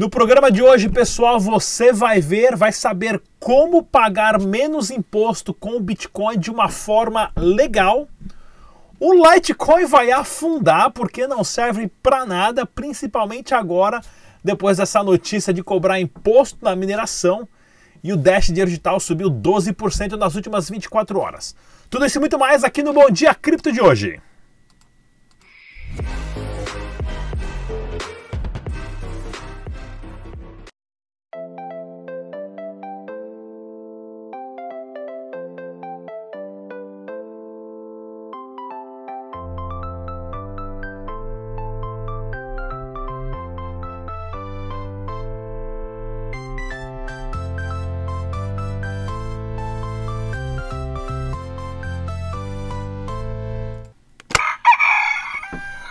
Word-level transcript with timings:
No 0.00 0.08
programa 0.08 0.50
de 0.50 0.62
hoje, 0.62 0.88
pessoal, 0.88 1.38
você 1.38 1.92
vai 1.92 2.22
ver, 2.22 2.56
vai 2.56 2.72
saber 2.72 3.20
como 3.38 3.82
pagar 3.82 4.40
menos 4.40 4.90
imposto 4.90 5.52
com 5.52 5.76
o 5.76 5.80
Bitcoin 5.80 6.38
de 6.38 6.50
uma 6.50 6.70
forma 6.70 7.30
legal. 7.36 8.08
O 8.98 9.12
Litecoin 9.12 9.84
vai 9.84 10.10
afundar 10.10 10.90
porque 10.90 11.26
não 11.26 11.44
serve 11.44 11.86
para 12.02 12.24
nada, 12.24 12.64
principalmente 12.64 13.52
agora, 13.52 14.00
depois 14.42 14.78
dessa 14.78 15.02
notícia 15.02 15.52
de 15.52 15.62
cobrar 15.62 16.00
imposto 16.00 16.56
na 16.62 16.74
mineração. 16.74 17.46
E 18.02 18.10
o 18.10 18.16
Dash 18.16 18.46
Digital 18.46 18.98
subiu 19.00 19.30
12% 19.30 20.12
nas 20.12 20.34
últimas 20.34 20.70
24 20.70 21.18
horas. 21.18 21.54
Tudo 21.90 22.06
isso 22.06 22.16
e 22.16 22.20
muito 22.20 22.38
mais 22.38 22.64
aqui 22.64 22.82
no 22.82 22.94
Bom 22.94 23.10
Dia 23.10 23.34
Cripto 23.34 23.70
de 23.70 23.82
hoje. 23.82 24.18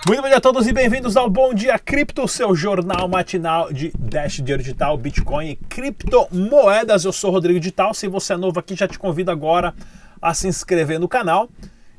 Muito 0.10 0.24
bom 0.24 0.28
dia 0.28 0.38
a 0.38 0.42
todos 0.42 0.66
e 0.66 0.74
bem-vindos 0.74 1.16
ao 1.16 1.30
Bom 1.30 1.54
Dia 1.54 1.78
Cripto, 1.78 2.28
seu 2.28 2.56
jornal 2.56 3.08
matinal 3.08 3.72
de 3.72 3.94
Dash 3.96 4.38
Dinheiro 4.38 4.64
Digital, 4.64 4.98
Bitcoin 4.98 5.52
e 5.52 5.56
criptomoedas. 5.56 7.06
Eu 7.06 7.14
sou 7.14 7.30
Rodrigo 7.30 7.60
Digital. 7.60 7.94
Se 7.94 8.08
você 8.08 8.34
é 8.34 8.38
novo 8.38 8.60
aqui, 8.60 8.76
já 8.76 8.88
te 8.88 8.98
convido 8.98 9.30
agora 9.30 9.72
a 10.20 10.34
se 10.34 10.48
inscrever 10.48 11.00
no 11.00 11.08
canal. 11.08 11.48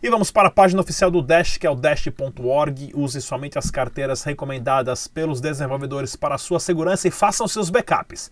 E 0.02 0.10
vamos 0.10 0.32
para 0.32 0.48
a 0.48 0.50
página 0.50 0.82
oficial 0.82 1.08
do 1.08 1.22
Dash, 1.22 1.56
que 1.56 1.64
é 1.64 1.70
o 1.70 1.76
dash.org. 1.76 2.90
Use 2.96 3.22
somente 3.22 3.56
as 3.56 3.70
carteiras 3.70 4.24
recomendadas 4.24 5.06
pelos 5.06 5.40
desenvolvedores 5.40 6.16
para 6.16 6.34
a 6.34 6.38
sua 6.38 6.58
segurança 6.58 7.06
e 7.06 7.12
façam 7.12 7.46
seus 7.46 7.70
backups. 7.70 8.28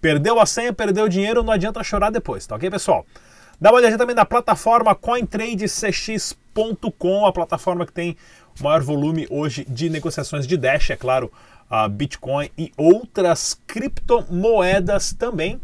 Perdeu 0.00 0.40
a 0.40 0.46
senha, 0.46 0.72
perdeu 0.72 1.04
o 1.04 1.08
dinheiro, 1.08 1.42
não 1.42 1.52
adianta 1.52 1.84
chorar 1.84 2.08
depois, 2.08 2.46
tá 2.46 2.56
ok, 2.56 2.70
pessoal? 2.70 3.04
Dá 3.60 3.70
uma 3.70 3.78
olhadinha 3.78 3.98
também 3.98 4.14
na 4.14 4.24
plataforma 4.24 4.94
CoinTradeCX.com, 4.94 7.26
a 7.26 7.32
plataforma 7.32 7.84
que 7.84 7.92
tem 7.92 8.16
maior 8.62 8.82
volume 8.82 9.26
hoje 9.30 9.64
de 9.68 9.88
negociações 9.88 10.46
de 10.46 10.56
Dash, 10.56 10.90
é 10.90 10.96
claro, 10.96 11.30
a 11.68 11.88
Bitcoin 11.88 12.50
e 12.56 12.72
outras 12.76 13.60
criptomoedas 13.66 15.12
também. 15.12 15.60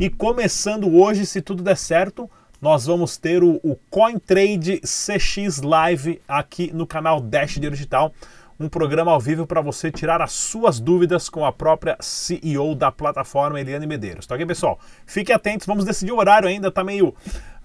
E 0.00 0.10
começando 0.10 0.92
hoje, 0.96 1.24
se 1.24 1.40
tudo 1.40 1.62
der 1.62 1.76
certo, 1.76 2.28
nós 2.60 2.86
vamos 2.86 3.16
ter 3.16 3.44
o, 3.44 3.60
o 3.62 3.76
CoinTrade 3.90 4.80
CX 4.80 5.60
Live 5.62 6.20
aqui 6.26 6.72
no 6.72 6.86
canal 6.86 7.20
Dash 7.20 7.58
Digital 7.58 8.12
um 8.58 8.68
programa 8.68 9.10
ao 9.10 9.20
vivo 9.20 9.46
para 9.46 9.60
você 9.60 9.90
tirar 9.90 10.22
as 10.22 10.32
suas 10.32 10.78
dúvidas 10.78 11.28
com 11.28 11.44
a 11.44 11.52
própria 11.52 11.96
CEO 12.00 12.74
da 12.74 12.92
plataforma, 12.92 13.60
Eliane 13.60 13.86
Medeiros. 13.86 14.26
Tá 14.26 14.34
ok, 14.34 14.46
pessoal? 14.46 14.78
Fiquem 15.06 15.34
atentos, 15.34 15.66
vamos 15.66 15.84
decidir 15.84 16.12
o 16.12 16.18
horário 16.18 16.48
ainda, 16.48 16.70
tá 16.70 16.84
meio 16.84 17.14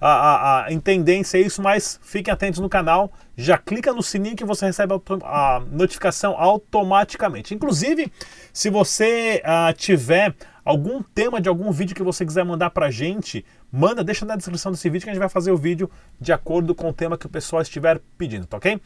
a, 0.02 0.10
a, 0.10 0.66
a, 0.66 0.74
em 0.74 0.80
tendência 0.80 1.38
isso, 1.38 1.62
mas 1.62 2.00
fiquem 2.02 2.34
atentos 2.34 2.60
no 2.60 2.70
canal. 2.70 3.12
Já 3.38 3.58
clica 3.58 3.94
no 3.94 4.02
sininho 4.02 4.36
que 4.36 4.46
você 4.46 4.66
recebe 4.66 4.94
a 5.24 5.62
notificação 5.72 6.36
automaticamente. 6.38 7.54
Inclusive, 7.54 8.12
se 8.52 8.70
você 8.70 9.44
uh, 9.46 9.74
tiver 9.74 10.34
algum 10.64 11.02
tema 11.02 11.42
de 11.42 11.50
algum 11.50 11.72
vídeo 11.72 11.96
que 11.96 12.04
você 12.04 12.26
quiser 12.26 12.46
mandar 12.46 12.70
pra 12.70 12.92
gente, 12.92 13.46
manda, 13.72 14.04
deixa 14.04 14.26
na 14.26 14.36
descrição 14.36 14.72
desse 14.72 14.90
vídeo 14.90 15.04
que 15.04 15.10
a 15.10 15.14
gente 15.14 15.20
vai 15.20 15.30
fazer 15.30 15.52
o 15.52 15.58
vídeo 15.58 15.90
de 16.20 16.32
acordo 16.32 16.76
com 16.76 16.90
o 16.90 16.94
tema 16.94 17.18
que 17.18 17.26
o 17.26 17.30
pessoal 17.30 17.62
estiver 17.62 18.00
pedindo, 18.18 18.46
tá 18.46 18.58
ok? 18.58 18.80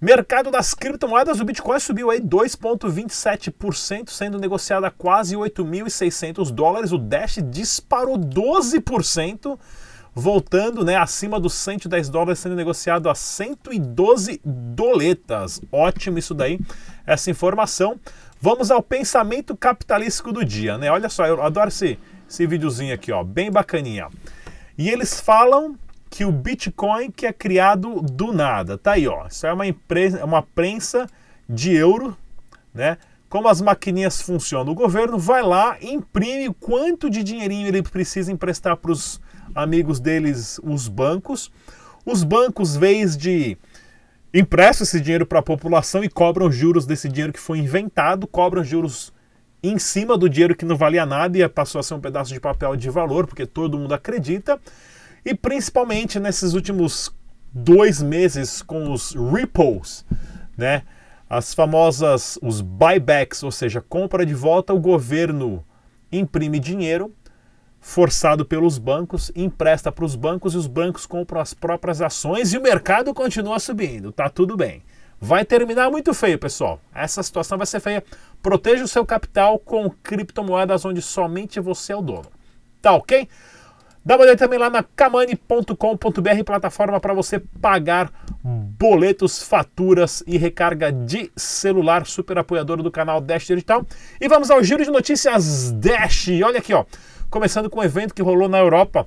Mercado 0.00 0.52
das 0.52 0.74
criptomoedas, 0.74 1.40
o 1.40 1.44
Bitcoin 1.44 1.80
subiu 1.80 2.08
aí 2.08 2.20
2,27%, 2.20 4.10
sendo 4.10 4.38
negociado 4.38 4.84
a 4.84 4.92
quase 4.92 5.34
8.600 5.34 6.52
dólares. 6.52 6.92
O 6.92 6.98
Dash 6.98 7.40
disparou 7.50 8.16
12%, 8.16 9.58
voltando 10.14 10.84
né, 10.84 10.94
acima 10.94 11.40
dos 11.40 11.54
110 11.54 12.10
dólares, 12.10 12.38
sendo 12.38 12.54
negociado 12.54 13.10
a 13.10 13.14
112 13.16 14.40
doletas. 14.44 15.60
Ótimo 15.72 16.16
isso 16.16 16.32
daí, 16.32 16.60
essa 17.04 17.32
informação. 17.32 17.98
Vamos 18.40 18.70
ao 18.70 18.80
pensamento 18.80 19.56
capitalístico 19.56 20.32
do 20.32 20.44
dia, 20.44 20.78
né? 20.78 20.92
Olha 20.92 21.08
só, 21.08 21.26
eu 21.26 21.42
adoro 21.42 21.70
esse, 21.70 21.98
esse 22.30 22.46
videozinho 22.46 22.94
aqui, 22.94 23.10
ó, 23.10 23.24
bem 23.24 23.50
bacaninha. 23.50 24.06
E 24.76 24.88
eles 24.88 25.20
falam 25.20 25.76
que 26.10 26.24
o 26.24 26.32
Bitcoin 26.32 27.10
que 27.10 27.26
é 27.26 27.32
criado 27.32 28.00
do 28.02 28.32
nada. 28.32 28.78
Tá 28.78 28.92
aí, 28.92 29.06
ó. 29.06 29.26
Isso 29.26 29.46
é 29.46 29.52
uma, 29.52 29.66
empresa, 29.66 30.24
uma 30.24 30.42
prensa 30.42 31.06
de 31.48 31.72
euro, 31.74 32.16
né? 32.72 32.98
Como 33.28 33.48
as 33.48 33.60
maquininhas 33.60 34.20
funcionam. 34.20 34.72
O 34.72 34.74
governo 34.74 35.18
vai 35.18 35.42
lá, 35.42 35.76
imprime 35.82 36.52
quanto 36.58 37.10
de 37.10 37.22
dinheirinho 37.22 37.68
ele 37.68 37.82
precisa 37.82 38.32
emprestar 38.32 38.76
para 38.76 38.90
os 38.90 39.20
amigos 39.54 40.00
deles, 40.00 40.58
os 40.62 40.88
bancos. 40.88 41.50
Os 42.06 42.24
bancos, 42.24 42.74
vez 42.74 43.16
de 43.16 43.58
emprestam 44.32 44.84
esse 44.84 45.00
dinheiro 45.00 45.26
para 45.26 45.40
a 45.40 45.42
população 45.42 46.04
e 46.04 46.08
cobram 46.08 46.50
juros 46.50 46.86
desse 46.86 47.08
dinheiro 47.08 47.32
que 47.32 47.40
foi 47.40 47.58
inventado, 47.58 48.26
cobram 48.26 48.62
juros 48.62 49.12
em 49.62 49.78
cima 49.78 50.16
do 50.16 50.28
dinheiro 50.28 50.54
que 50.54 50.64
não 50.64 50.76
valia 50.76 51.04
nada 51.04 51.36
e 51.36 51.48
passou 51.48 51.78
a 51.80 51.82
ser 51.82 51.94
um 51.94 52.00
pedaço 52.00 52.32
de 52.32 52.40
papel 52.40 52.76
de 52.76 52.88
valor, 52.90 53.26
porque 53.26 53.46
todo 53.46 53.78
mundo 53.78 53.92
acredita. 53.92 54.58
E 55.24 55.34
principalmente 55.34 56.18
nesses 56.18 56.54
últimos 56.54 57.14
dois 57.52 58.02
meses 58.02 58.62
com 58.62 58.92
os 58.92 59.14
repos, 59.14 60.04
né? 60.56 60.82
As 61.28 61.52
famosas, 61.52 62.38
os 62.42 62.62
buybacks, 62.62 63.42
ou 63.42 63.52
seja, 63.52 63.82
compra 63.82 64.24
de 64.24 64.34
volta, 64.34 64.72
o 64.72 64.80
governo 64.80 65.64
imprime 66.10 66.58
dinheiro 66.58 67.14
forçado 67.80 68.44
pelos 68.44 68.78
bancos, 68.78 69.30
empresta 69.34 69.90
para 69.92 70.04
os 70.04 70.16
bancos 70.16 70.54
e 70.54 70.56
os 70.56 70.66
bancos 70.66 71.06
compram 71.06 71.40
as 71.40 71.54
próprias 71.54 72.00
ações 72.00 72.52
e 72.52 72.58
o 72.58 72.62
mercado 72.62 73.14
continua 73.14 73.58
subindo. 73.58 74.12
Tá 74.12 74.28
tudo 74.28 74.56
bem. 74.56 74.82
Vai 75.20 75.44
terminar 75.44 75.90
muito 75.90 76.14
feio, 76.14 76.38
pessoal. 76.38 76.80
Essa 76.94 77.22
situação 77.22 77.58
vai 77.58 77.66
ser 77.66 77.80
feia. 77.80 78.04
Proteja 78.42 78.84
o 78.84 78.88
seu 78.88 79.04
capital 79.04 79.58
com 79.58 79.90
criptomoedas 79.90 80.84
onde 80.84 81.02
somente 81.02 81.58
você 81.60 81.92
é 81.92 81.96
o 81.96 82.02
dono. 82.02 82.30
Tá 82.80 82.92
ok? 82.92 83.28
Dá 84.08 84.16
uma 84.16 84.22
olhada 84.22 84.38
também 84.38 84.58
lá 84.58 84.70
na 84.70 84.82
kamani.com.br, 84.82 86.42
plataforma 86.46 86.98
para 86.98 87.12
você 87.12 87.38
pagar 87.38 88.10
boletos, 88.42 89.42
faturas 89.42 90.24
e 90.26 90.38
recarga 90.38 90.90
de 90.90 91.30
celular, 91.36 92.06
super 92.06 92.38
apoiador 92.38 92.82
do 92.82 92.90
canal 92.90 93.20
Dash 93.20 93.46
Digital. 93.46 93.84
E 94.18 94.26
vamos 94.26 94.50
ao 94.50 94.64
giro 94.64 94.82
de 94.82 94.90
notícias 94.90 95.72
Dash. 95.72 96.28
Olha 96.42 96.58
aqui, 96.58 96.72
ó. 96.72 96.86
Começando 97.28 97.68
com 97.68 97.80
um 97.80 97.82
evento 97.82 98.14
que 98.14 98.22
rolou 98.22 98.48
na 98.48 98.58
Europa. 98.58 99.06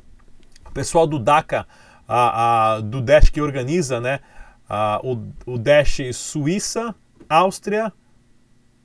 O 0.69 0.71
pessoal 0.71 1.07
do 1.07 1.17
DACA, 1.17 1.65
a, 2.07 2.75
a, 2.75 2.81
do 2.81 3.01
Dash 3.01 3.27
que 3.29 3.41
organiza, 3.41 3.99
né? 3.99 4.19
A, 4.69 5.01
o, 5.03 5.17
o 5.47 5.57
Dash 5.57 5.97
Suíça, 6.13 6.93
Áustria 7.27 7.91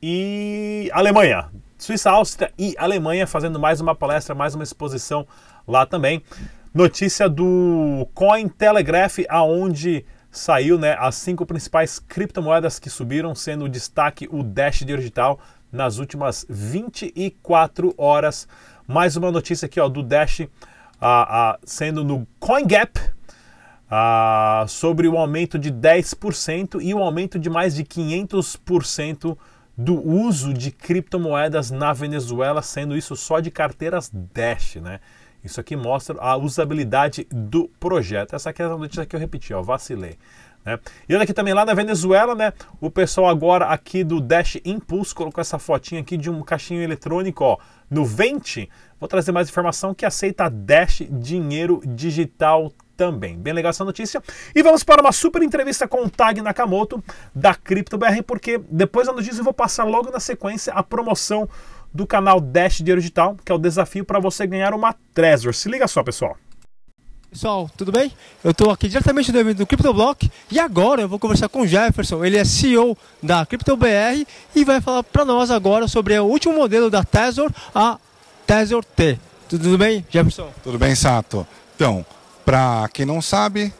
e 0.03 0.88
Alemanha. 0.94 1.50
Suíça, 1.76 2.10
Áustria 2.10 2.50
e 2.59 2.75
Alemanha 2.78 3.26
fazendo 3.26 3.60
mais 3.60 3.82
uma 3.82 3.94
palestra, 3.94 4.34
mais 4.34 4.55
uma 4.55 4.65
exposição 4.65 5.26
lá 5.66 5.84
também. 5.87 6.22
Notícia 6.72 7.28
do 7.28 8.06
Cointelegraph, 8.15 9.21
aonde 9.28 10.04
saiu 10.31 10.78
né, 10.78 10.94
as 10.99 11.15
cinco 11.15 11.47
principais 11.47 11.99
criptomoedas 11.99 12.78
que 12.78 12.91
subiram, 12.91 13.34
sendo 13.34 13.65
o 13.65 13.69
destaque 13.69 14.28
o 14.31 14.43
Dash 14.43 14.81
Digital 14.81 15.41
nas 15.72 15.99
últimas 15.99 16.44
24 16.49 17.94
horas. 17.96 18.46
Mais 18.87 19.17
uma 19.17 19.32
notícia 19.32 19.67
aqui 19.67 19.81
ó, 19.81 19.88
do 19.88 20.02
Dash 20.02 20.40
uh, 20.40 20.44
uh, 20.44 21.58
sendo 21.64 22.05
no 22.05 22.26
CoinGap 22.38 23.00
uh, 23.00 24.69
sobre 24.69 25.08
o 25.08 25.17
aumento 25.17 25.58
de 25.58 25.73
10% 25.73 26.81
e 26.82 26.93
o 26.94 26.99
aumento 26.99 27.38
de 27.38 27.49
mais 27.49 27.75
de 27.75 27.85
500% 27.85 29.37
do 29.76 30.06
uso 30.06 30.55
de 30.55 30.70
criptomoedas 30.70 31.70
na 31.70 31.93
Venezuela, 31.93 32.62
sendo 32.62 32.96
isso 32.96 33.14
só 33.14 33.40
de 33.40 33.50
carteiras 33.50 34.11
Dash, 34.12 34.76
né? 34.76 35.00
Isso 35.46 35.60
aqui 35.60 35.76
mostra 35.76 36.16
a 36.20 36.37
usabilidade 36.37 37.26
do 37.31 37.69
projeto. 37.81 38.34
Essa 38.34 38.50
aqui 38.50 38.62
é 38.62 38.66
a 38.66 38.76
notícia 38.76 39.06
que 39.06 39.16
eu 39.16 39.20
repeti, 39.20 39.54
ó, 39.54 39.62
vacilei. 39.62 40.19
Né? 40.64 40.78
E 41.08 41.14
olha 41.14 41.22
aqui 41.22 41.32
também 41.32 41.54
lá 41.54 41.64
na 41.64 41.72
Venezuela, 41.72 42.34
né? 42.34 42.52
O 42.81 42.90
pessoal 42.90 43.28
agora 43.28 43.66
aqui 43.66 44.02
do 44.02 44.20
Dash 44.20 44.58
Impulse 44.64 45.14
colocou 45.14 45.40
essa 45.40 45.58
fotinha 45.58 46.00
aqui 46.00 46.16
de 46.16 46.28
um 46.28 46.43
caixinho 46.43 46.82
eletrônico, 46.82 47.44
ó, 47.44 47.58
no 47.88 48.04
Vente. 48.04 48.69
Vou 48.98 49.08
trazer 49.08 49.31
mais 49.31 49.48
informação 49.48 49.94
que 49.94 50.04
aceita 50.04 50.50
Dash 50.50 51.02
dinheiro 51.08 51.81
digital 51.87 52.72
também. 52.96 53.38
Bem 53.38 53.52
legal 53.52 53.70
essa 53.70 53.84
notícia. 53.84 54.20
E 54.54 54.62
vamos 54.62 54.82
para 54.82 55.00
uma 55.00 55.12
super 55.12 55.42
entrevista 55.42 55.87
com 55.87 56.02
o 56.04 56.10
Tag 56.10 56.40
Nakamoto 56.40 57.02
da 57.34 57.54
CryptoBR, 57.54 58.22
porque 58.26 58.58
depois 58.70 59.06
da 59.06 59.12
notícia 59.12 59.40
eu 59.40 59.44
vou 59.44 59.54
passar 59.54 59.84
logo 59.84 60.10
na 60.10 60.19
sequência 60.19 60.72
a 60.72 60.82
promoção 60.82 61.49
do 61.96 62.06
canal 62.06 62.40
Dash 62.40 62.76
Dinheiro 62.78 63.00
Digital, 63.00 63.37
que 63.43 63.50
é 63.50 63.54
o 63.54 63.58
desafio 63.58 64.04
para 64.04 64.20
você 64.20 64.46
ganhar 64.46 64.75
uma 64.75 64.94
Trezor. 65.14 65.54
Se 65.54 65.69
liga 65.69 65.88
só, 65.88 66.02
pessoal. 66.02 66.37
Pessoal, 67.31 67.70
tudo 67.76 67.90
bem? 67.90 68.12
Eu 68.44 68.52
estou 68.52 68.70
aqui 68.70 68.88
diretamente 68.88 69.32
do 69.32 69.38
evento 69.38 69.58
do 69.58 69.66
CryptoBlock 69.66 70.31
e 70.50 70.60
agora 70.60 71.02
eu 71.02 71.08
vou 71.08 71.19
conversar 71.19 71.48
com 71.48 71.62
o 71.62 71.66
Jefferson. 71.66 72.25
Ele 72.25 72.37
é 72.37 72.44
CEO 72.44 72.96
da 73.22 73.44
CryptoBR 73.44 74.26
e 74.54 74.64
vai 74.64 74.81
falar 74.81 75.02
para 75.02 75.25
nós 75.25 75.50
agora 75.50 75.88
sobre 75.88 76.19
o 76.19 76.25
último 76.25 76.54
modelo 76.54 76.88
da 76.90 77.02
Tezor, 77.02 77.50
a 77.75 77.99
Tezor 78.46 78.84
T. 78.84 79.19
Tudo 79.49 79.76
bem, 79.76 80.04
Jefferson? 80.08 80.50
Tudo 80.62 80.78
bem, 80.78 80.94
Sato. 80.94 81.46
Então, 81.75 82.04
para 82.44 82.88
quem 82.92 83.04
não 83.04 83.20
sabe, 83.20 83.72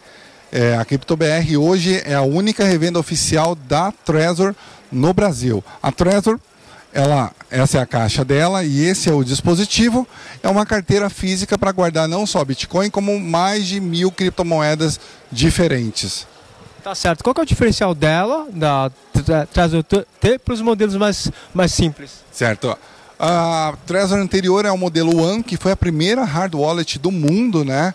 é, 0.51 0.75
a 0.77 0.85
CryptoBR 0.85 1.57
hoje 1.59 2.03
é 2.05 2.15
a 2.15 2.23
única 2.23 2.65
revenda 2.65 2.99
oficial 2.99 3.55
da 3.55 3.93
Trezor 3.93 4.55
no 4.91 5.13
Brasil. 5.13 5.63
A 5.83 5.91
Trezor 5.93 6.41
ela, 6.97 7.31
essa 7.51 7.77
é 7.77 7.81
a 7.83 7.87
caixa 7.87 8.25
dela 8.25 8.65
e 8.65 8.83
esse 8.83 9.11
é 9.11 9.13
o 9.13 9.23
dispositivo. 9.23 10.09
É 10.43 10.49
uma 10.49 10.65
carteira 10.65 11.11
física 11.11 11.59
para 11.59 11.71
guardar 11.71 12.09
não 12.09 12.27
só 12.27 12.43
Bitcoin, 12.43 12.89
como 12.89 13.21
mais 13.21 13.67
de 13.67 13.79
mil 13.79 14.11
criptomoedas 14.11 14.99
diferentes. 15.31 16.27
Tá 16.83 16.95
certo. 16.95 17.23
Qual 17.23 17.35
é 17.37 17.43
o 17.43 17.45
diferencial 17.45 17.95
dela, 17.95 18.47
da 18.51 18.91
Trezor 19.53 19.83
T, 19.83 20.39
para 20.39 20.55
os 20.55 20.63
modelos 20.63 20.97
mais, 20.97 21.31
mais 21.53 21.71
simples? 21.75 22.13
Certo. 22.33 22.75
A 23.19 23.75
Trezor 23.87 24.19
anterior 24.19 24.65
é 24.65 24.71
o 24.71 24.79
modelo 24.79 25.21
One, 25.23 25.43
que 25.43 25.59
foi 25.59 25.73
a 25.73 25.77
primeira 25.77 26.25
hard 26.25 26.55
wallet 26.55 26.99
do 26.99 27.11
mundo, 27.13 27.63
né? 27.63 27.93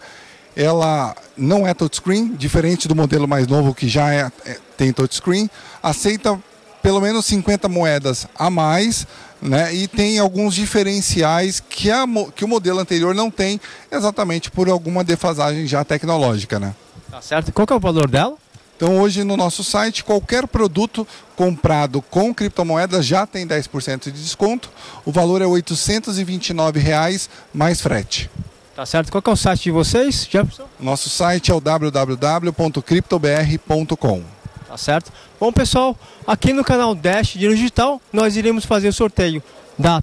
Ela 0.56 1.16
não 1.36 1.66
é 1.66 1.74
touchscreen, 1.74 2.36
diferente 2.36 2.88
do 2.88 2.96
modelo 2.96 3.28
mais 3.28 3.48
novo 3.48 3.74
que 3.74 3.88
já 3.88 4.14
é, 4.14 4.32
é 4.46 4.58
tem 4.78 4.94
touchscreen. 4.94 5.50
Aceita 5.82 6.38
pelo 6.82 7.02
menos 7.02 7.26
50 7.26 7.68
moedas 7.70 8.28
a 8.38 8.50
mais, 8.50 9.08
né? 9.42 9.74
E 9.74 9.88
tem 9.88 10.20
alguns 10.20 10.54
diferenciais 10.56 11.60
que, 11.60 11.92
a, 11.92 12.06
que 12.36 12.46
o 12.46 12.48
modelo 12.48 12.80
anterior 12.80 13.16
não 13.16 13.32
tem, 13.32 13.60
exatamente 13.92 14.52
por 14.52 14.70
alguma 14.70 15.04
defasagem 15.04 15.68
já 15.68 15.84
tecnológica, 15.84 16.60
né? 16.60 16.76
Tá 17.10 17.22
certo. 17.22 17.52
Qual 17.52 17.68
é 17.70 17.74
o 17.74 17.80
valor 17.80 18.10
dela? 18.10 18.36
Então 18.76 19.00
hoje 19.00 19.24
no 19.24 19.38
nosso 19.38 19.64
site, 19.64 20.04
qualquer 20.04 20.48
produto 20.48 21.08
comprado 21.36 22.02
com 22.02 22.34
criptomoedas 22.34 23.06
já 23.06 23.28
tem 23.28 23.46
10% 23.46 24.06
de 24.06 24.12
desconto. 24.12 24.72
O 25.06 25.12
valor 25.12 25.40
é 25.42 25.46
829 25.46 26.80
reais 26.80 27.30
mais 27.54 27.80
frete. 27.80 28.28
Tá 28.76 28.84
certo. 28.86 29.12
Qual 29.12 29.22
é 29.24 29.30
o 29.30 29.36
site 29.36 29.64
de 29.64 29.72
vocês, 29.72 30.28
Jefferson? 30.30 30.68
Nosso 30.80 31.10
site 31.10 31.52
é 31.52 31.54
o 31.54 31.62
www.criptobr.com. 31.62 34.41
Tá 34.72 34.78
certo? 34.78 35.12
Bom, 35.38 35.52
pessoal, 35.52 36.00
aqui 36.26 36.54
no 36.54 36.64
canal 36.64 36.96
Dash 36.96 37.34
Dinheiro 37.34 37.54
Digital, 37.54 38.02
nós 38.14 38.38
iremos 38.38 38.64
fazer 38.64 38.88
o 38.88 38.94
sorteio 38.94 39.44
da 39.78 40.02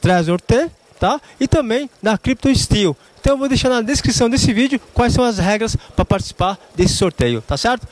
Trezor 0.00 0.40
T, 0.40 0.68
tá? 0.98 1.20
E 1.38 1.46
também 1.46 1.88
da 2.02 2.18
Crypto 2.18 2.52
Steel. 2.52 2.96
Então 3.20 3.34
eu 3.34 3.38
vou 3.38 3.48
deixar 3.48 3.68
na 3.68 3.80
descrição 3.80 4.28
desse 4.28 4.52
vídeo 4.52 4.80
quais 4.92 5.12
são 5.12 5.22
as 5.22 5.38
regras 5.38 5.76
para 5.94 6.04
participar 6.04 6.58
desse 6.74 6.94
sorteio, 6.94 7.40
tá 7.42 7.56
certo? 7.56 7.86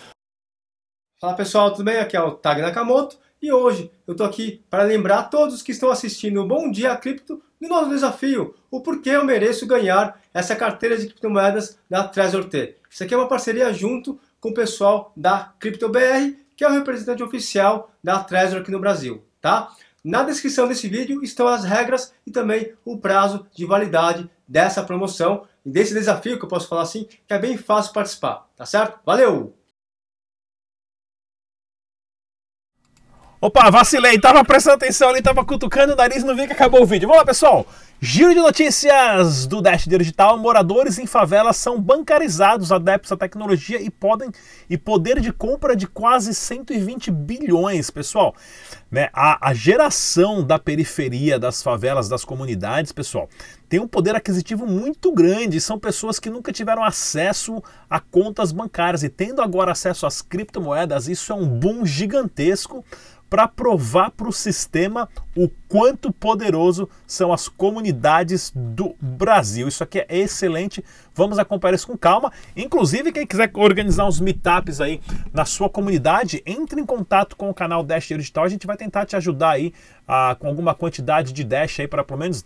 Fala 1.21 1.35
pessoal, 1.35 1.71
tudo 1.71 1.85
bem? 1.85 1.99
Aqui 1.99 2.17
é 2.17 2.21
o 2.21 2.33
Tag 2.33 2.61
Nakamoto 2.61 3.17
e 3.41 3.53
hoje 3.53 3.89
eu 4.05 4.17
tô 4.17 4.25
aqui 4.25 4.65
para 4.69 4.83
lembrar 4.83 5.21
a 5.21 5.23
todos 5.23 5.63
que 5.63 5.71
estão 5.71 5.91
assistindo 5.91 6.43
o 6.43 6.49
Bom 6.49 6.73
Dia 6.73 6.97
Cripto 6.97 7.41
do 7.61 7.69
nosso 7.69 7.91
desafio, 7.91 8.57
o 8.69 8.81
porquê 8.81 9.11
eu 9.11 9.25
mereço 9.25 9.65
ganhar 9.65 10.21
essa 10.35 10.57
carteira 10.57 10.97
de 10.97 11.07
criptomoedas 11.07 11.79
da 11.89 12.03
Trezor 12.03 12.47
T. 12.47 12.75
Isso 12.91 13.05
aqui 13.05 13.15
é 13.15 13.17
uma 13.17 13.29
parceria 13.29 13.73
junto 13.73 14.19
com 14.41 14.51
o 14.51 14.55
pessoal 14.55 15.13
da 15.17 15.53
CryptoBR, 15.59 16.37
que 16.57 16.65
é 16.65 16.69
o 16.69 16.73
representante 16.73 17.23
oficial 17.23 17.91
da 18.03 18.23
Trezor 18.23 18.61
aqui 18.61 18.71
no 18.71 18.81
Brasil, 18.81 19.23
tá? 19.41 19.71
Na 20.03 20.23
descrição 20.23 20.67
desse 20.67 20.89
vídeo 20.89 21.23
estão 21.23 21.47
as 21.47 21.65
regras 21.65 22.13
e 22.27 22.31
também 22.31 22.73
o 22.85 22.99
prazo 22.99 23.47
de 23.55 23.67
validade 23.67 24.31
dessa 24.49 24.83
promoção 24.83 25.47
e 25.65 25.71
desse 25.71 25.93
desafio 25.93 26.39
que 26.39 26.45
eu 26.45 26.49
posso 26.49 26.69
falar 26.69 26.83
assim, 26.83 27.05
que 27.05 27.35
é 27.35 27.39
bem 27.39 27.57
fácil 27.57 27.93
participar, 27.93 28.49
tá 28.57 28.65
certo? 28.65 28.99
Valeu! 29.05 29.60
Opa, 33.43 33.71
vacilei, 33.71 34.21
tava 34.21 34.45
prestando 34.45 34.77
atenção 34.77 35.09
ali, 35.09 35.23
tava 35.23 35.43
cutucando 35.43 35.95
o 35.95 35.97
nariz, 35.97 36.23
não 36.23 36.37
vi 36.37 36.47
que 36.47 36.53
acabou 36.53 36.83
o 36.83 36.87
vídeo. 36.87 37.09
Vamos 37.09 37.21
lá, 37.21 37.25
pessoal! 37.25 37.67
Giro 38.03 38.35
de 38.35 38.41
notícias 38.41 39.47
do 39.47 39.63
Dash 39.63 39.87
Digital. 39.87 40.39
Moradores 40.39 40.99
em 40.99 41.07
favelas 41.07 41.57
são 41.57 41.81
bancarizados, 41.81 42.73
adeptos 42.73 43.13
à 43.13 43.17
tecnologia 43.17 43.81
e 43.81 43.91
podem 43.91 44.31
e 44.71 44.79
poder 44.79 45.21
de 45.21 45.33
compra 45.33 45.77
de 45.77 45.87
quase 45.87 46.35
120 46.35 47.11
bilhões, 47.11 47.91
pessoal. 47.91 48.35
Né? 48.91 49.11
A, 49.13 49.51
a 49.51 49.55
geração 49.55 50.43
da 50.43 50.59
periferia, 50.59 51.39
das 51.39 51.63
favelas, 51.63 52.09
das 52.09 52.25
comunidades, 52.25 52.91
pessoal, 52.91 53.29
tem 53.69 53.81
um 53.81 53.89
poder 53.89 54.15
aquisitivo 54.15 54.67
muito 54.67 55.13
grande. 55.13 55.61
São 55.61 55.79
pessoas 55.79 56.19
que 56.19 56.31
nunca 56.31 56.53
tiveram 56.53 56.83
acesso 56.83 57.63
a 57.89 58.01
contas 58.01 58.51
bancárias 58.51 59.03
e 59.03 59.11
tendo 59.11 59.43
agora 59.43 59.73
acesso 59.73 60.07
às 60.07 60.23
criptomoedas, 60.23 61.07
isso 61.07 61.33
é 61.33 61.35
um 61.35 61.47
boom 61.47 61.85
gigantesco 61.85 62.83
para 63.31 63.47
provar 63.47 64.11
para 64.11 64.29
o 64.29 64.33
sistema 64.33 65.09
o 65.37 65.49
quanto 65.69 66.13
poderoso 66.13 66.89
são 67.07 67.33
as 67.33 67.49
comunidades 67.49 68.53
do 68.55 68.97
Brasil. 69.01 69.69
Isso 69.69 69.85
aqui 69.85 70.01
é 70.01 70.07
excelente. 70.19 70.85
Vamos 71.15 71.39
acompanhar 71.39 71.75
isso 71.75 71.87
com 71.87 71.97
calma. 71.97 72.33
Inclusive, 72.57 73.13
quem 73.13 73.25
quiser 73.25 73.49
organizar 73.55 74.05
uns 74.05 74.19
meetups 74.19 74.81
aí 74.81 75.01
na 75.33 75.45
sua 75.45 75.71
comunidade, 75.71 76.43
entre 76.45 76.81
em 76.81 76.85
contato 76.85 77.37
com 77.37 77.49
o 77.49 77.55
canal 77.55 77.85
Dash 77.85 78.09
Digital. 78.09 78.45
A 78.45 78.49
gente 78.49 78.67
vai 78.67 78.77
tentar 78.77 79.07
te 79.07 79.15
ajudar 79.15 79.51
aí 79.51 79.73
ah, 80.09 80.37
com 80.37 80.49
alguma 80.49 80.75
quantidade 80.75 81.33
de 81.33 81.45
Dash 81.45 81.79
aí 81.79 81.87
para 81.87 82.03
pelo 82.03 82.19
menos. 82.19 82.43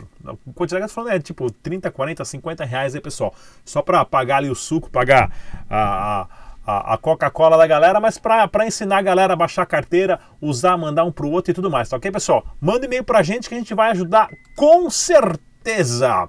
Quantidade 0.55 0.85
que 0.85 0.91
eu 0.91 0.95
falando 0.95 1.15
é 1.15 1.19
tipo 1.19 1.51
30, 1.51 1.91
40, 1.91 2.23
50 2.23 2.65
reais 2.67 2.95
aí, 2.95 3.01
pessoal. 3.01 3.35
Só 3.65 3.81
para 3.81 4.05
pagar 4.05 4.37
ali 4.37 4.51
o 4.51 4.55
suco, 4.55 4.91
pagar 4.91 5.33
a. 5.71 6.23
a 6.23 6.44
a, 6.67 6.95
a 6.95 6.99
Coca-Cola 6.99 7.57
da 7.57 7.67
galera, 7.67 8.01
mas 8.01 8.19
para 8.19 8.67
ensinar 8.67 8.99
a 8.99 9.03
galera 9.03 9.35
a 9.35 9.37
baixar 9.37 9.63
a 9.63 9.67
carteira, 9.67 10.21
usar, 10.41 10.77
mandar 10.77 11.05
um 11.05 11.13
para 11.13 11.27
o 11.27 11.31
outro 11.31 11.51
e 11.51 11.55
tudo 11.55 11.71
mais, 11.71 11.89
tá 11.89 11.97
ok, 11.97 12.11
pessoal? 12.11 12.45
Manda 12.61 12.87
e-mail 12.87 13.05
para 13.05 13.19
a 13.19 13.23
gente 13.23 13.49
que 13.49 13.55
a 13.55 13.59
gente 13.59 13.75
vai 13.75 13.91
ajudar 13.91 14.29
com 14.57 14.89
certeza. 14.91 16.29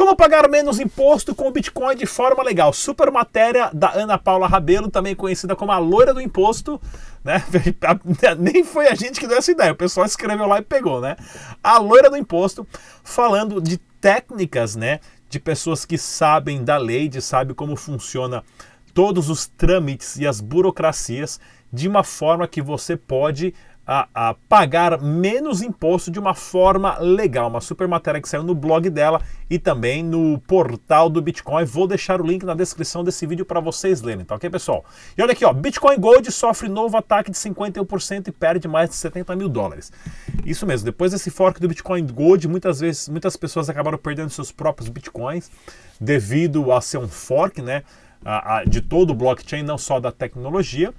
Como 0.00 0.16
pagar 0.16 0.48
menos 0.48 0.80
imposto 0.80 1.34
com 1.34 1.48
o 1.48 1.50
Bitcoin 1.50 1.94
de 1.94 2.06
forma 2.06 2.42
legal? 2.42 2.72
Super 2.72 3.10
matéria 3.10 3.70
da 3.72 3.92
Ana 3.92 4.16
Paula 4.16 4.46
Rabelo, 4.46 4.90
também 4.90 5.14
conhecida 5.14 5.54
como 5.54 5.72
a 5.72 5.78
loira 5.78 6.14
do 6.14 6.20
imposto, 6.22 6.80
né? 7.22 7.44
Nem 8.38 8.64
foi 8.64 8.88
a 8.88 8.94
gente 8.94 9.20
que 9.20 9.26
deu 9.26 9.36
essa 9.36 9.50
ideia, 9.50 9.72
o 9.72 9.76
pessoal 9.76 10.06
escreveu 10.06 10.46
lá 10.46 10.58
e 10.58 10.62
pegou, 10.62 11.00
né? 11.00 11.16
A 11.62 11.78
loira 11.78 12.08
do 12.08 12.16
imposto, 12.16 12.66
falando 13.04 13.60
de 13.60 13.76
técnicas, 14.00 14.74
né? 14.74 15.00
De 15.28 15.38
pessoas 15.38 15.84
que 15.84 15.98
sabem 15.98 16.64
da 16.64 16.78
lei, 16.78 17.08
de 17.08 17.20
sabe 17.20 17.52
como 17.52 17.76
funciona 17.76 18.42
todos 18.94 19.28
os 19.28 19.46
trâmites 19.46 20.16
e 20.16 20.26
as 20.26 20.40
burocracias 20.40 21.40
de 21.72 21.88
uma 21.88 22.02
forma 22.02 22.48
que 22.48 22.60
você 22.60 22.96
pode 22.96 23.54
a, 23.92 24.08
a, 24.14 24.34
pagar 24.48 25.00
menos 25.02 25.62
imposto 25.62 26.12
de 26.12 26.18
uma 26.20 26.32
forma 26.32 26.96
legal. 27.00 27.48
Uma 27.48 27.60
super 27.60 27.88
matéria 27.88 28.20
que 28.20 28.28
saiu 28.28 28.44
no 28.44 28.54
blog 28.54 28.88
dela 28.88 29.20
e 29.50 29.58
também 29.58 30.00
no 30.00 30.38
portal 30.46 31.10
do 31.10 31.20
Bitcoin. 31.20 31.64
Vou 31.64 31.88
deixar 31.88 32.20
o 32.20 32.24
link 32.24 32.44
na 32.44 32.54
descrição 32.54 33.02
desse 33.02 33.26
vídeo 33.26 33.44
para 33.44 33.58
vocês 33.58 34.00
lerem, 34.00 34.24
tá 34.24 34.36
ok, 34.36 34.48
pessoal? 34.48 34.84
E 35.18 35.22
olha 35.22 35.32
aqui, 35.32 35.44
ó, 35.44 35.52
Bitcoin 35.52 35.98
Gold 35.98 36.30
sofre 36.30 36.68
novo 36.68 36.96
ataque 36.96 37.32
de 37.32 37.36
51% 37.36 38.28
e 38.28 38.30
perde 38.30 38.68
mais 38.68 38.90
de 38.90 38.94
70 38.94 39.34
mil 39.34 39.48
dólares. 39.48 39.90
Isso 40.46 40.64
mesmo, 40.64 40.84
depois 40.84 41.10
desse 41.10 41.28
fork 41.28 41.60
do 41.60 41.66
Bitcoin 41.66 42.06
Gold, 42.06 42.46
muitas 42.46 42.78
vezes, 42.78 43.08
muitas 43.08 43.36
pessoas 43.36 43.68
acabaram 43.68 43.98
perdendo 43.98 44.30
seus 44.30 44.52
próprios 44.52 44.88
Bitcoins 44.88 45.50
devido 46.00 46.70
a 46.70 46.80
ser 46.80 46.98
um 46.98 47.08
fork, 47.08 47.60
né? 47.60 47.82
De 48.66 48.80
todo 48.80 49.10
o 49.10 49.14
blockchain, 49.14 49.62
não 49.62 49.78
só 49.78 50.00
da 50.00 50.12
tecnologia. 50.12 50.92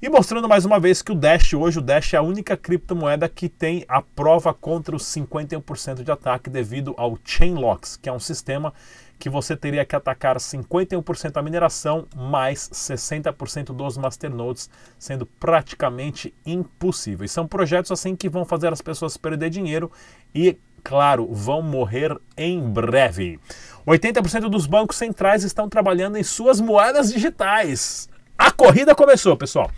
E 0.00 0.08
mostrando 0.08 0.48
mais 0.48 0.64
uma 0.64 0.78
vez 0.78 1.02
que 1.02 1.10
o 1.10 1.14
Dash 1.14 1.54
hoje, 1.54 1.80
o 1.80 1.82
Dash 1.82 2.14
é 2.14 2.18
a 2.18 2.22
única 2.22 2.56
criptomoeda 2.56 3.28
que 3.28 3.48
tem 3.48 3.84
a 3.88 4.00
prova 4.00 4.54
contra 4.54 4.94
os 4.94 5.02
51% 5.02 6.04
de 6.04 6.12
ataque 6.12 6.48
devido 6.48 6.94
ao 6.96 7.18
Chainlocks, 7.24 7.96
que 7.96 8.08
é 8.08 8.12
um 8.12 8.20
sistema 8.20 8.72
que 9.18 9.28
você 9.28 9.56
teria 9.56 9.84
que 9.84 9.96
atacar 9.96 10.36
51% 10.36 11.32
da 11.32 11.42
mineração 11.42 12.06
mais 12.14 12.70
60% 12.72 13.74
dos 13.74 13.98
masternodes, 13.98 14.70
sendo 14.96 15.26
praticamente 15.26 16.32
impossível. 16.46 17.24
E 17.24 17.28
são 17.28 17.48
projetos 17.48 17.90
assim 17.90 18.14
que 18.14 18.28
vão 18.28 18.44
fazer 18.44 18.72
as 18.72 18.80
pessoas 18.80 19.16
perder 19.16 19.50
dinheiro 19.50 19.90
e, 20.32 20.56
claro, 20.82 21.28
vão 21.32 21.62
morrer 21.62 22.16
em 22.36 22.60
breve. 22.60 23.38
80% 23.86 24.48
dos 24.48 24.66
bancos 24.66 24.96
centrais 24.96 25.44
estão 25.44 25.68
trabalhando 25.68 26.16
em 26.16 26.22
suas 26.22 26.60
moedas 26.60 27.12
digitais. 27.12 28.08
A 28.36 28.50
corrida 28.50 28.94
começou, 28.94 29.36
pessoal. 29.36 29.70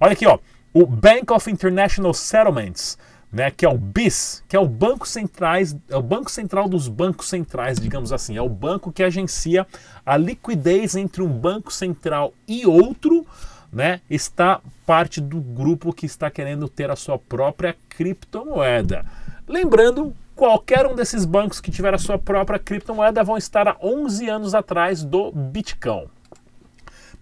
Olha 0.00 0.12
aqui, 0.12 0.26
ó. 0.26 0.38
O 0.72 0.86
Bank 0.86 1.32
of 1.32 1.50
International 1.50 2.12
Settlements, 2.12 2.98
né, 3.32 3.50
que 3.50 3.64
é 3.64 3.68
o 3.68 3.78
BIS, 3.78 4.44
que 4.48 4.56
é 4.56 4.60
o 4.60 4.66
banco 4.66 5.06
centrais, 5.08 5.76
é 5.88 5.96
o 5.96 6.02
banco 6.02 6.30
central 6.30 6.68
dos 6.68 6.88
bancos 6.88 7.28
centrais, 7.28 7.80
digamos 7.80 8.12
assim, 8.12 8.36
é 8.36 8.42
o 8.42 8.48
banco 8.48 8.92
que 8.92 9.02
agencia 9.02 9.66
a 10.04 10.16
liquidez 10.16 10.94
entre 10.94 11.22
um 11.22 11.28
banco 11.28 11.72
central 11.72 12.34
e 12.46 12.66
outro, 12.66 13.26
né, 13.72 14.00
está 14.10 14.60
parte 14.86 15.20
do 15.20 15.40
grupo 15.40 15.92
que 15.92 16.06
está 16.06 16.30
querendo 16.30 16.68
ter 16.68 16.90
a 16.90 16.96
sua 16.96 17.18
própria 17.18 17.76
criptomoeda. 17.88 19.04
Lembrando 19.48 20.14
qualquer 20.34 20.86
um 20.86 20.94
desses 20.94 21.24
bancos 21.24 21.60
que 21.60 21.70
tiver 21.70 21.94
a 21.94 21.98
sua 21.98 22.18
própria 22.18 22.58
criptomoeda 22.58 23.22
vão 23.22 23.36
estar 23.36 23.68
há 23.68 23.76
11 23.82 24.28
anos 24.28 24.54
atrás 24.54 25.04
do 25.04 25.30
Bitcoin. 25.32 26.06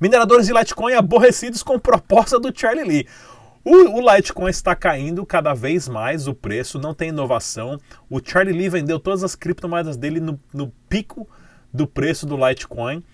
Mineradores 0.01 0.47
de 0.47 0.53
Litecoin 0.53 0.95
aborrecidos 0.95 1.63
com 1.63 1.79
proposta 1.79 2.39
do 2.39 2.53
Charlie 2.53 2.85
Lee. 2.85 3.09
O, 3.65 4.01
o, 4.01 4.15
Litecoin 4.15 4.51
está 4.51 4.75
caindo 4.75 5.25
cada 5.25 5.55
vez 5.55 5.87
mais 5.87 6.27
o 6.27 6.35
preço, 6.35 6.81
não 6.81 6.93
tem 6.93 7.11
inovação. 7.11 7.79
O 8.11 8.21
Charlie 8.21 8.57
Lee 8.57 8.69
vendeu 8.69 8.99
todas 8.99 9.23
as 9.23 9.37
criptomoedas 9.37 9.97
dele 9.97 10.19
no, 10.19 10.41
no 10.53 10.73
pico 10.89 11.29
do 11.73 11.87
preço 11.87 12.27
do 12.27 12.37
Litecoin. 12.37 13.05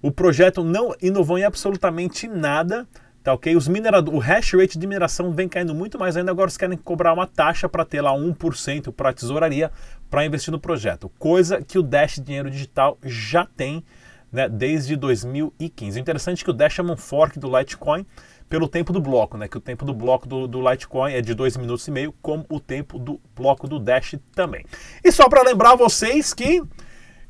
O 0.00 0.12
projeto 0.12 0.62
não 0.62 0.94
inovou 1.02 1.36
em 1.36 1.44
absolutamente 1.44 2.28
nada. 2.28 2.86
Tá 3.26 3.32
ok? 3.32 3.56
Os 3.56 3.66
mineradores, 3.66 4.16
o 4.16 4.22
hash 4.22 4.52
rate 4.52 4.78
de 4.78 4.86
mineração 4.86 5.32
vem 5.32 5.48
caindo 5.48 5.74
muito 5.74 5.98
mais 5.98 6.16
ainda. 6.16 6.30
Agora 6.30 6.46
eles 6.46 6.56
querem 6.56 6.78
cobrar 6.78 7.12
uma 7.12 7.26
taxa 7.26 7.68
para 7.68 7.84
ter 7.84 8.00
lá 8.00 8.12
1% 8.12 8.92
para 8.92 9.10
a 9.10 9.12
tesouraria 9.12 9.72
para 10.08 10.24
investir 10.24 10.52
no 10.52 10.60
projeto. 10.60 11.10
Coisa 11.18 11.60
que 11.60 11.76
o 11.76 11.82
Dash 11.82 12.20
Dinheiro 12.24 12.48
Digital 12.48 12.96
já 13.02 13.44
tem 13.44 13.82
né, 14.30 14.48
desde 14.48 14.94
2015. 14.94 15.98
O 15.98 16.00
interessante 16.00 16.44
que 16.44 16.50
o 16.50 16.52
Dash 16.52 16.78
é 16.78 16.82
um 16.84 16.96
fork 16.96 17.36
do 17.36 17.48
Litecoin 17.58 18.06
pelo 18.48 18.68
tempo 18.68 18.92
do 18.92 19.00
bloco, 19.00 19.36
né? 19.36 19.48
Que 19.48 19.58
o 19.58 19.60
tempo 19.60 19.84
do 19.84 19.92
bloco 19.92 20.28
do, 20.28 20.46
do 20.46 20.60
Litecoin 20.70 21.12
é 21.12 21.20
de 21.20 21.34
2 21.34 21.56
minutos 21.56 21.84
e 21.88 21.90
meio, 21.90 22.14
como 22.22 22.46
o 22.48 22.60
tempo 22.60 22.96
do 22.96 23.20
bloco 23.34 23.66
do 23.66 23.80
Dash 23.80 24.14
também. 24.36 24.64
E 25.02 25.10
só 25.10 25.28
para 25.28 25.42
lembrar 25.42 25.74
vocês 25.74 26.32
que 26.32 26.62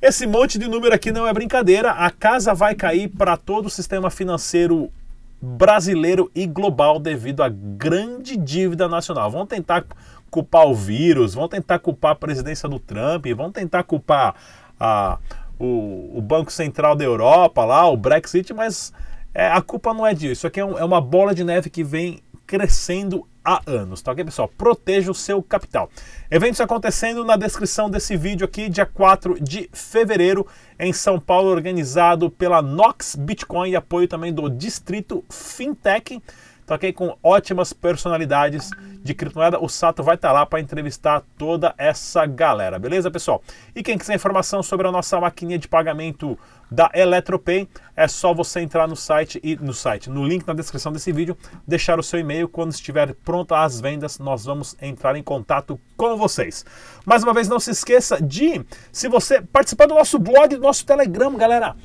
esse 0.03 0.27
monte 0.27 0.59
de 0.59 0.69
número 0.69 0.95
aqui 0.95 1.11
não 1.11 1.27
é 1.27 1.33
brincadeira, 1.33 1.93
a 1.93 2.11
casa 2.11 2.53
vai 2.53 2.75
cair 2.75 3.09
para 3.09 3.35
todo 3.35 3.65
o 3.65 3.71
sistema 3.71 4.11
financeiro 4.11 4.93
brasileiro 5.41 6.31
e 6.35 6.47
global 6.47 6.99
devido 6.99 7.43
à 7.43 7.49
grande 7.49 8.37
dívida 8.37 8.89
nacional. 8.89 9.31
Vão 9.31 9.47
tentar 9.47 9.85
culpar 10.31 10.67
o 10.67 10.75
vírus, 10.75 11.35
vão 11.35 11.49
tentar 11.49 11.79
culpar 11.79 12.13
a 12.13 12.17
presidência 12.17 12.69
do 12.69 12.79
Trump, 12.79 13.27
vão 13.37 13.51
tentar 13.53 13.83
culpar 13.85 14.35
a, 14.79 15.19
o, 15.59 16.19
o 16.19 16.23
Banco 16.23 16.53
Central 16.53 16.97
da 16.97 17.05
Europa 17.05 17.65
lá, 17.65 17.89
o 17.89 17.97
Brexit, 17.97 18.53
mas 18.53 18.93
é, 19.35 19.49
a 19.49 19.61
culpa 19.61 19.93
não 19.93 20.07
é 20.07 20.15
disso. 20.15 20.33
Isso 20.33 20.47
aqui 20.47 20.61
é, 20.61 20.65
um, 20.65 20.79
é 20.79 20.85
uma 20.85 21.01
bola 21.01 21.35
de 21.35 21.45
neve 21.45 21.71
que 21.71 21.85
vem 21.85 22.21
crescendo 22.47 23.27
há 23.47 23.63
anos, 23.65 24.03
tá 24.03 24.11
ok, 24.11 24.25
pessoal? 24.25 24.49
Proteja 24.49 25.13
o 25.13 25.15
seu 25.15 25.41
capital. 25.41 25.89
Eventos 26.29 26.61
acontecendo 26.61 27.25
na 27.25 27.37
descrição 27.37 27.89
desse 27.89 28.17
vídeo 28.17 28.45
aqui, 28.45 28.69
dia 28.69 28.85
4 28.85 29.41
de 29.41 29.71
fevereiro, 29.73 30.45
em 30.77 30.93
São 30.93 31.21
Paulo, 31.21 31.49
organizado 31.49 32.29
pela 32.29 32.61
Nox 32.61 33.15
Bitcoin 33.15 33.71
e 33.71 33.77
apoio 33.77 34.09
também 34.09 34.33
do 34.33 34.51
Distrito 34.51 35.25
Fintech. 35.31 36.21
Tá? 36.67 36.79
Com 36.93 37.17
ótimas 37.23 37.73
personalidades 37.73 38.71
de 39.03 39.15
criptomoeda. 39.15 39.59
O 39.59 39.69
Sato 39.69 40.03
vai 40.03 40.17
estar 40.17 40.29
tá 40.29 40.35
lá 40.35 40.45
para 40.45 40.61
entrevistar 40.61 41.23
toda 41.39 41.75
essa 41.79 42.27
galera, 42.27 42.79
beleza, 42.79 43.11
pessoal? 43.11 43.43
E 43.75 43.83
quem 43.83 43.97
quiser 43.97 44.17
informação 44.17 44.63
sobre 44.63 44.87
a 44.87 44.93
nossa 44.93 45.19
maquininha 45.21 45.59
de 45.59 45.69
pagamento 45.69 46.39
da 46.71 46.91
Eletropay, 46.93 47.69
é 47.95 48.09
só 48.09 48.35
você 48.35 48.61
entrar 48.61 48.89
no 48.89 48.97
site 48.97 49.41
e 49.43 49.55
no 49.57 49.73
site, 49.73 50.11
no 50.11 50.27
link 50.27 50.45
na 50.47 50.53
descrição 50.53 50.93
desse 50.93 51.13
vídeo, 51.13 51.37
deixar 51.67 51.99
o 51.99 52.03
seu 52.03 52.19
e-mail. 52.19 52.49
Quando 52.49 52.73
estiver 52.73 53.15
pronta 53.15 53.59
as 53.63 53.81
vendas, 53.81 54.19
nós 54.19 54.45
vamos 54.45 54.77
entrar 54.83 55.17
em 55.17 55.23
contato 55.23 55.81
com 55.97 56.17
vocês. 56.17 56.65
Mais 57.05 57.23
uma 57.23 57.33
vez, 57.33 57.49
não 57.49 57.61
se 57.61 57.71
esqueça 57.71 58.21
de, 58.21 58.65
se 58.91 59.09
você 59.09 59.41
participar 59.41 59.87
do 59.87 59.95
nosso 59.95 60.19
blog, 60.19 60.57
do 60.57 60.63
nosso 60.63 60.85
Telegram, 60.85 61.35
galera, 61.37 61.77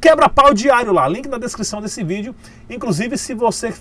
quebra-pau 0.00 0.54
diário 0.54 0.92
lá, 0.92 1.08
link 1.08 1.26
na 1.26 1.38
descrição 1.38 1.82
desse 1.82 2.04
vídeo. 2.04 2.34
Inclusive, 2.70 3.18
se 3.18 3.34
você 3.34 3.74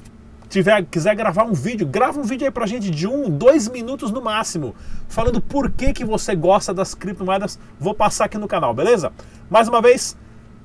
tiver, 0.50 0.86
quiser 0.86 1.16
gravar 1.16 1.44
um 1.44 1.54
vídeo, 1.54 1.86
grava 1.86 2.20
um 2.20 2.24
vídeo 2.24 2.46
aí 2.46 2.52
pra 2.52 2.66
gente 2.66 2.90
de 2.90 3.08
um, 3.08 3.30
dois 3.30 3.68
minutos 3.68 4.12
no 4.12 4.22
máximo, 4.22 4.76
falando 5.08 5.42
por 5.42 5.70
que, 5.72 5.94
que 5.94 6.06
você 6.06 6.36
gosta 6.36 6.74
das 6.74 6.96
criptomoedas. 6.96 7.60
Vou 7.80 7.94
passar 7.94 8.26
aqui 8.26 8.38
no 8.38 8.48
canal, 8.48 8.74
beleza? 8.74 9.12
Mais 9.50 9.68
uma 9.68 9.82
vez, 9.82 10.18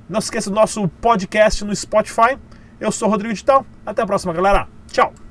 não 0.09 0.19
se 0.19 0.25
esqueça 0.25 0.49
do 0.49 0.55
nosso 0.55 0.87
podcast 1.01 1.63
no 1.63 1.75
Spotify. 1.75 2.37
Eu 2.79 2.91
sou 2.91 3.09
Rodrigo 3.09 3.33
Digital. 3.33 3.65
Até 3.85 4.01
a 4.01 4.05
próxima, 4.05 4.33
galera. 4.33 4.67
Tchau! 4.91 5.22